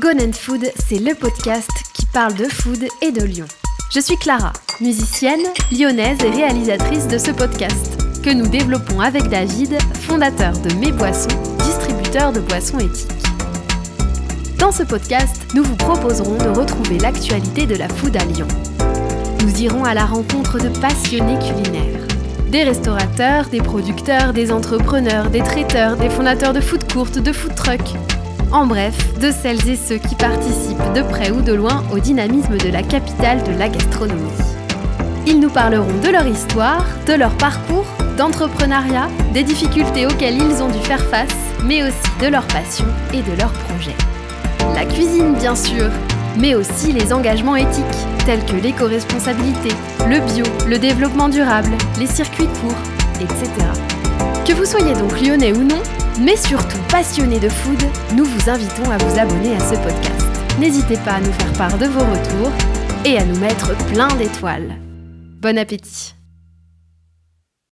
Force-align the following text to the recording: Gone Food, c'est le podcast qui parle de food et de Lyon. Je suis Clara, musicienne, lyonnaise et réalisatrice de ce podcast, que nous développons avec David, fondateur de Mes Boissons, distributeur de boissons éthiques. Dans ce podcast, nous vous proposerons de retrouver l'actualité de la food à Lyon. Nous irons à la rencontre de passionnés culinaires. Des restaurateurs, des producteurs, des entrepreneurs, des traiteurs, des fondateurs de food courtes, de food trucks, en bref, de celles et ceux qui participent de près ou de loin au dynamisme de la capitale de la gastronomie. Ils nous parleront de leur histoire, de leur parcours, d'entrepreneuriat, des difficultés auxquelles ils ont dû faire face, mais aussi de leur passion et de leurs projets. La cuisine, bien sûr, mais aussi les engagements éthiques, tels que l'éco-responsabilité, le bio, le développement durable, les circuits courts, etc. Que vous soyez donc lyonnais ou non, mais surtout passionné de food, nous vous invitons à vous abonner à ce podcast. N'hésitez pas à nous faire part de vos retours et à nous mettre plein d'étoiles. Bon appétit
Gone 0.00 0.32
Food, 0.32 0.70
c'est 0.86 1.00
le 1.00 1.12
podcast 1.16 1.70
qui 1.92 2.06
parle 2.06 2.34
de 2.34 2.44
food 2.44 2.86
et 3.02 3.10
de 3.10 3.24
Lyon. 3.24 3.46
Je 3.92 3.98
suis 3.98 4.16
Clara, 4.16 4.52
musicienne, 4.80 5.40
lyonnaise 5.72 6.18
et 6.24 6.30
réalisatrice 6.30 7.08
de 7.08 7.18
ce 7.18 7.32
podcast, 7.32 8.00
que 8.22 8.30
nous 8.30 8.46
développons 8.46 9.00
avec 9.00 9.24
David, 9.24 9.76
fondateur 9.94 10.52
de 10.60 10.72
Mes 10.74 10.92
Boissons, 10.92 11.36
distributeur 11.64 12.32
de 12.32 12.38
boissons 12.38 12.78
éthiques. 12.78 13.10
Dans 14.58 14.70
ce 14.70 14.84
podcast, 14.84 15.42
nous 15.56 15.64
vous 15.64 15.76
proposerons 15.76 16.38
de 16.38 16.56
retrouver 16.56 16.98
l'actualité 16.98 17.66
de 17.66 17.74
la 17.74 17.88
food 17.88 18.16
à 18.16 18.24
Lyon. 18.24 18.48
Nous 19.42 19.62
irons 19.62 19.84
à 19.84 19.94
la 19.94 20.04
rencontre 20.04 20.60
de 20.60 20.68
passionnés 20.78 21.38
culinaires. 21.40 22.06
Des 22.52 22.62
restaurateurs, 22.62 23.48
des 23.48 23.60
producteurs, 23.60 24.32
des 24.32 24.52
entrepreneurs, 24.52 25.28
des 25.30 25.42
traiteurs, 25.42 25.96
des 25.96 26.08
fondateurs 26.08 26.52
de 26.52 26.60
food 26.60 26.90
courtes, 26.92 27.18
de 27.18 27.32
food 27.32 27.56
trucks, 27.56 27.96
en 28.52 28.66
bref, 28.66 29.18
de 29.18 29.30
celles 29.30 29.68
et 29.68 29.76
ceux 29.76 29.98
qui 29.98 30.14
participent 30.14 30.92
de 30.94 31.02
près 31.02 31.30
ou 31.30 31.42
de 31.42 31.52
loin 31.52 31.84
au 31.92 31.98
dynamisme 31.98 32.56
de 32.56 32.68
la 32.68 32.82
capitale 32.82 33.42
de 33.42 33.52
la 33.58 33.68
gastronomie. 33.68 34.22
Ils 35.26 35.40
nous 35.40 35.50
parleront 35.50 35.98
de 36.02 36.08
leur 36.08 36.26
histoire, 36.26 36.86
de 37.06 37.12
leur 37.12 37.36
parcours, 37.36 37.86
d'entrepreneuriat, 38.16 39.08
des 39.34 39.42
difficultés 39.42 40.06
auxquelles 40.06 40.38
ils 40.38 40.62
ont 40.62 40.68
dû 40.68 40.78
faire 40.78 41.04
face, 41.04 41.28
mais 41.64 41.82
aussi 41.82 42.10
de 42.20 42.28
leur 42.28 42.46
passion 42.46 42.86
et 43.12 43.22
de 43.22 43.36
leurs 43.38 43.52
projets. 43.52 43.96
La 44.74 44.86
cuisine, 44.86 45.34
bien 45.34 45.54
sûr, 45.54 45.90
mais 46.38 46.54
aussi 46.54 46.92
les 46.92 47.12
engagements 47.12 47.56
éthiques, 47.56 47.84
tels 48.24 48.44
que 48.44 48.56
l'éco-responsabilité, 48.56 49.70
le 50.08 50.20
bio, 50.20 50.44
le 50.66 50.78
développement 50.78 51.28
durable, 51.28 51.70
les 51.98 52.06
circuits 52.06 52.48
courts, 52.60 53.20
etc. 53.20 53.48
Que 54.46 54.52
vous 54.54 54.64
soyez 54.64 54.94
donc 54.94 55.20
lyonnais 55.20 55.52
ou 55.52 55.62
non, 55.62 55.82
mais 56.20 56.36
surtout 56.36 56.78
passionné 56.90 57.38
de 57.38 57.48
food, 57.48 57.82
nous 58.16 58.24
vous 58.24 58.50
invitons 58.50 58.90
à 58.90 58.98
vous 58.98 59.18
abonner 59.18 59.54
à 59.54 59.60
ce 59.60 59.74
podcast. 59.74 60.26
N'hésitez 60.58 60.96
pas 60.98 61.14
à 61.14 61.20
nous 61.20 61.32
faire 61.32 61.52
part 61.52 61.78
de 61.78 61.86
vos 61.86 62.00
retours 62.00 62.52
et 63.04 63.18
à 63.18 63.24
nous 63.24 63.38
mettre 63.38 63.76
plein 63.92 64.08
d'étoiles. 64.16 64.76
Bon 65.40 65.56
appétit 65.56 66.17